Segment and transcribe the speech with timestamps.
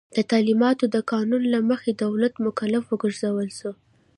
[0.15, 3.71] د تعلیماتو د قانون له مخي دولت مکلف وګرځول سو.